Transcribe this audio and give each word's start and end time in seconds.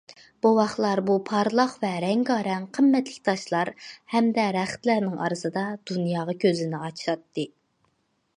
بوۋاقلار 0.43 1.01
بۇ 1.09 1.17
پارلاق 1.29 1.75
ۋە 1.83 1.91
رەڭگارەڭ 2.05 2.65
قىممەتلىك 2.77 3.19
تاشلار 3.29 3.71
ھەمدە 4.15 4.47
رەختلەرنىڭ 4.57 5.23
ئارىسىدا 5.27 5.67
دۇنياغا 5.93 6.37
كۆزىنى 6.47 6.83
ئاچاتتى. 6.89 7.47